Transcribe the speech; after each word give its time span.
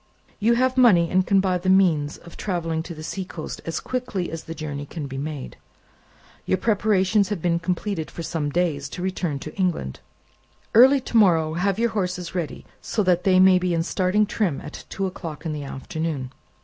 "You 0.39 0.53
have 0.55 0.77
money, 0.77 1.11
and 1.11 1.27
can 1.27 1.39
buy 1.39 1.59
the 1.59 1.69
means 1.69 2.17
of 2.17 2.35
travelling 2.35 2.81
to 2.81 2.95
the 2.95 3.03
seacoast 3.03 3.61
as 3.67 3.79
quickly 3.79 4.31
as 4.31 4.45
the 4.45 4.55
journey 4.55 4.87
can 4.87 5.05
be 5.05 5.19
made. 5.19 5.57
Your 6.47 6.57
preparations 6.57 7.29
have 7.29 7.39
been 7.39 7.59
completed 7.59 8.09
for 8.09 8.23
some 8.23 8.49
days, 8.49 8.89
to 8.97 9.03
return 9.03 9.37
to 9.37 9.53
England. 9.55 9.99
Early 10.73 11.01
to 11.01 11.17
morrow 11.17 11.53
have 11.53 11.77
your 11.77 11.91
horses 11.91 12.33
ready, 12.33 12.65
so 12.81 13.03
that 13.03 13.25
they 13.25 13.39
may 13.39 13.59
be 13.59 13.75
in 13.75 13.83
starting 13.83 14.25
trim 14.25 14.59
at 14.61 14.85
two 14.89 15.05
o'clock 15.05 15.45
in 15.45 15.53
the 15.53 15.65
afternoon." 15.65 16.31